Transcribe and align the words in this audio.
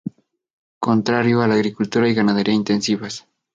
contrario 0.79 1.41
a 1.43 1.47
la 1.47 1.53
agricultura 1.53 2.09
y 2.09 2.15
ganadería 2.15 2.55
intensivas. 2.55 3.27